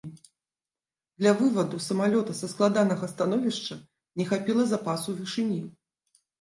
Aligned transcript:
Для 1.21 1.31
вываду 1.41 1.77
самалёта 1.89 2.31
са 2.41 2.47
складанага 2.55 3.05
становішча 3.13 3.81
не 4.17 4.29
хапіла 4.33 4.63
запасу 4.75 5.09
вышыні. 5.23 5.63